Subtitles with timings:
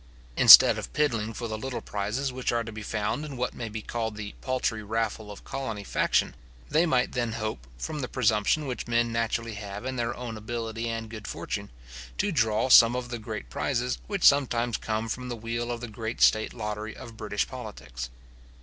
[0.35, 3.69] Instead of piddling for the little prizes which are to be found in what may
[3.69, 6.33] be called the paltry raffle of colony faction,
[6.69, 10.89] they might then hope, from the presumption which men naturally have in their own ability
[10.89, 11.69] and good fortune,
[12.17, 15.87] to draw some of the great prizes which sometimes come from the wheel of the
[15.87, 18.09] great state lottery of British politics.